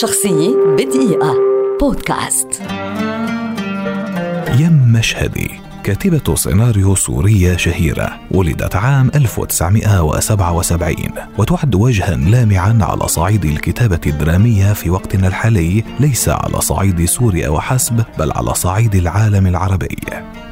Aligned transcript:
شخصية 0.00 0.56
بدقيقة. 0.78 1.34
بودكاست. 1.80 2.62
يم 4.58 4.92
مشهدي 4.92 5.50
كاتبة 5.84 6.34
سيناريو 6.34 6.94
سورية 6.94 7.56
شهيرة 7.56 8.20
ولدت 8.30 8.76
عام 8.76 9.10
1977 9.14 10.96
وتعد 11.38 11.74
وجها 11.74 12.16
لامعا 12.16 12.78
على 12.80 13.08
صعيد 13.08 13.44
الكتابة 13.44 14.00
الدرامية 14.06 14.72
في 14.72 14.90
وقتنا 14.90 15.28
الحالي 15.28 15.84
ليس 16.00 16.28
على 16.28 16.60
صعيد 16.60 17.04
سوريا 17.04 17.48
وحسب 17.48 18.04
بل 18.18 18.32
على 18.32 18.54
صعيد 18.54 18.94
العالم 18.94 19.46
العربي. 19.46 19.96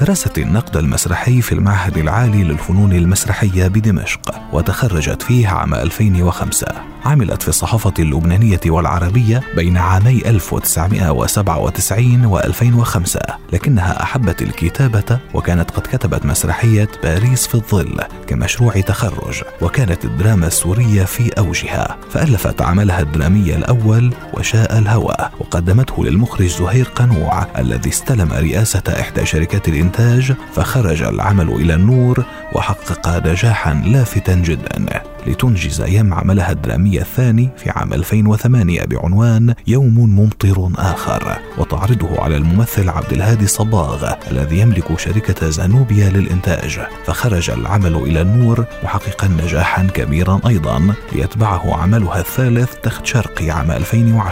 درست 0.00 0.38
النقد 0.38 0.76
المسرحي 0.76 1.40
في 1.40 1.52
المعهد 1.52 1.98
العالي 1.98 2.44
للفنون 2.44 2.92
المسرحية 2.92 3.68
بدمشق 3.68 4.34
وتخرجت 4.52 5.22
فيه 5.22 5.48
عام 5.48 5.74
2005 5.74 6.66
عملت 7.04 7.42
في 7.42 7.48
الصحافة 7.48 7.94
اللبنانية 7.98 8.60
والعربية 8.66 9.42
بين 9.56 9.76
عامي 9.76 10.22
1997 10.26 12.24
و 12.24 12.38
2005 12.38 13.20
لكنها 13.52 14.02
أحبت 14.02 14.42
الكتابة 14.42 15.18
وكانت 15.34 15.70
قد 15.70 15.82
كتبت 15.82 16.26
مسرحية 16.26 16.88
باريس 17.02 17.46
في 17.46 17.54
الظل 17.54 18.00
كمشروع 18.26 18.80
تخرج 18.80 19.42
وكانت 19.62 20.04
الدراما 20.04 20.46
السورية 20.46 21.04
في 21.04 21.28
أوجها 21.38 21.96
فألفت 22.10 22.62
عملها 22.62 23.00
الدرامي 23.00 23.56
الأول 23.56 24.12
وشاء 24.38 24.78
الهوى 24.78 25.16
وقدمته 25.40 26.04
للمخرج 26.04 26.46
زهير 26.46 26.84
قنوع 26.84 27.46
الذي 27.58 27.90
استلم 27.90 28.32
رئاسة 28.32 28.82
إحدى 29.00 29.26
شركات 29.26 29.68
الإنتاج 29.68 30.32
فخرج 30.54 31.02
العمل 31.02 31.48
إلى 31.48 31.74
النور 31.74 32.24
وحقق 32.52 33.26
نجاحا 33.26 33.74
لافتا 33.74 34.34
جدا. 34.34 35.02
لتنجز 35.26 35.80
يم 35.88 36.14
عملها 36.14 36.52
الدرامي 36.52 37.00
الثاني 37.00 37.48
في 37.56 37.70
عام 37.70 37.92
2008 37.92 38.84
بعنوان 38.84 39.54
يوم 39.66 39.94
ممطر 39.98 40.70
آخر. 40.78 41.38
وتعرضه 41.58 42.22
على 42.22 42.36
الممثل 42.36 42.88
عبد 42.88 43.12
الهادي 43.12 43.46
صباغ 43.46 44.12
الذي 44.30 44.58
يملك 44.58 44.98
شركة 44.98 45.50
زانوبيا 45.50 46.10
للإنتاج. 46.10 46.80
فخرج 47.06 47.50
العمل 47.50 47.94
إلى 47.94 48.20
النور 48.20 48.64
محققا 48.84 49.28
نجاحا 49.28 49.86
كبيرا 49.94 50.40
أيضا. 50.46 50.94
ليتبعه 51.12 51.76
عملها 51.76 52.20
الثالث 52.20 52.74
تخت 52.82 53.06
شرقي 53.06 53.50
عام 53.50 53.70
2010 53.70 54.27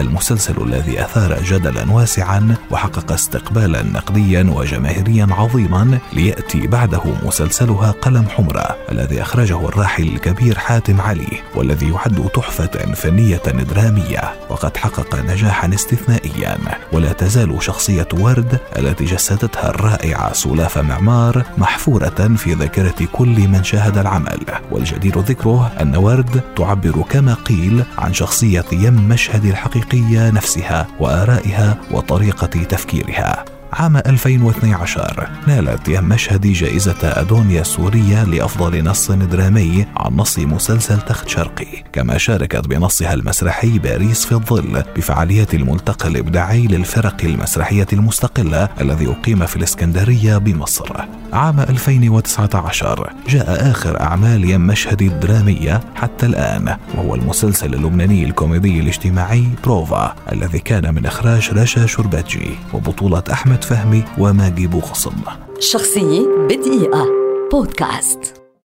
المسلسل 0.00 0.62
الذي 0.62 1.00
أثار 1.00 1.42
جدلا 1.42 1.92
واسعا 1.92 2.56
وحقق 2.70 3.12
استقبالا 3.12 3.82
نقديا 3.82 4.52
وجماهيريا 4.56 5.26
عظيما 5.30 5.98
ليأتي 6.12 6.66
بعده 6.66 7.02
مسلسلها 7.22 7.90
قلم 7.90 8.26
حمرة 8.28 8.76
الذي 8.92 9.22
أخرجه 9.22 9.68
الراحل 9.68 10.02
الكبير 10.02 10.58
حاتم 10.58 11.00
علي 11.00 11.42
والذي 11.54 11.90
يعد 11.90 12.28
تحفة 12.34 12.94
فنية 12.94 13.42
درامية. 13.46 14.32
وقد 14.54 14.76
حقق 14.76 15.16
نجاحا 15.16 15.74
استثنائيا. 15.74 16.58
ولا 16.92 17.12
تزال 17.12 17.62
شخصية 17.62 18.08
ورد 18.12 18.58
التي 18.78 19.04
جسدتها 19.04 19.70
الرائعة 19.70 20.32
سلافة 20.32 20.82
معمار 20.82 21.42
محفورة 21.58 22.34
في 22.36 22.54
ذاكرة 22.54 23.08
كل 23.12 23.48
من 23.48 23.64
شاهد 23.64 23.98
العمل. 23.98 24.40
والجدير 24.70 25.20
ذكره 25.20 25.72
أن 25.80 25.96
ورد 25.96 26.40
تعبر 26.56 27.04
كما 27.10 27.34
قيل 27.34 27.84
عن 27.98 28.12
شخصية 28.12 28.64
يم 28.72 29.08
مشهد 29.08 29.44
الحقيقية 29.44 30.30
نفسها 30.30 30.86
وآرائها 31.00 31.76
وطريقة 31.90 32.46
تفكيرها. 32.46 33.53
عام 33.74 33.96
2012 33.96 35.28
نالت 35.46 35.88
يم 35.88 36.04
مشهدي 36.04 36.52
جائزة 36.52 36.96
أدونيا 37.02 37.60
السورية 37.60 38.24
لأفضل 38.24 38.84
نص 38.84 39.10
درامي 39.10 39.86
عن 39.96 40.16
نص 40.16 40.38
مسلسل 40.38 41.00
تخت 41.00 41.28
شرقي 41.28 41.84
كما 41.92 42.18
شاركت 42.18 42.68
بنصها 42.68 43.14
المسرحي 43.14 43.78
باريس 43.78 44.26
في 44.26 44.32
الظل 44.32 44.82
بفعاليات 44.96 45.54
الملتقى 45.54 46.08
الإبداعي 46.08 46.66
للفرق 46.66 47.24
المسرحية 47.24 47.86
المستقلة 47.92 48.68
الذي 48.80 49.06
أقيم 49.06 49.46
في 49.46 49.56
الإسكندرية 49.56 50.38
بمصر. 50.38 51.04
عام 51.32 51.60
2019 51.60 53.12
جاء 53.28 53.70
آخر 53.70 54.00
أعمال 54.00 54.50
يم 54.50 54.66
مشهدي 54.66 55.06
الدرامية 55.06 55.80
حتى 55.94 56.26
الآن 56.26 56.76
وهو 56.94 57.14
المسلسل 57.14 57.74
اللبناني 57.74 58.24
الكوميدي 58.24 58.80
الاجتماعي 58.80 59.48
بروفا 59.64 60.14
الذي 60.32 60.58
كان 60.58 60.94
من 60.94 61.06
إخراج 61.06 61.50
رشا 61.50 61.86
شرباتجي 61.86 62.50
وبطولة 62.72 63.22
أحمد 63.32 63.63
فهمي 63.64 64.04
وماجي 64.18 64.66
بوخصم. 64.66 65.14
شخصية 65.58 66.26
بدقيقة. 66.48 67.06
بودكاست. 67.52 68.43